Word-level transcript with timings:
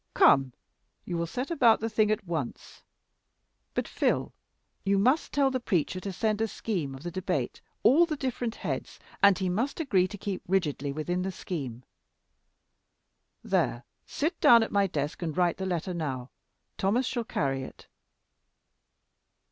Come, 0.15 0.53
you 1.05 1.15
will 1.15 1.27
set 1.27 1.51
about 1.51 1.79
the 1.79 1.87
thing 1.87 2.09
at 2.09 2.25
once. 2.25 2.81
But, 3.75 3.87
Phil, 3.87 4.33
you 4.83 4.97
must 4.97 5.31
tell 5.31 5.51
the 5.51 5.59
preacher 5.59 5.99
to 5.99 6.11
send 6.11 6.41
a 6.41 6.47
scheme 6.47 6.95
of 6.95 7.03
the 7.03 7.11
debate 7.11 7.61
all 7.83 8.07
the 8.07 8.15
different 8.15 8.55
heads 8.55 8.99
and 9.21 9.37
he 9.37 9.47
must 9.47 9.79
agree 9.79 10.07
to 10.07 10.17
keep 10.17 10.41
rigidly 10.47 10.91
within 10.91 11.21
the 11.21 11.31
scheme. 11.31 11.83
There, 13.43 13.83
sit 14.03 14.39
down 14.41 14.63
at 14.63 14.71
my 14.71 14.87
desk 14.87 15.21
and 15.21 15.37
write 15.37 15.57
the 15.57 15.67
letter 15.67 15.93
now; 15.93 16.31
Thomas 16.79 17.05
shall 17.05 17.23
carry 17.23 17.61
it." 17.61 17.85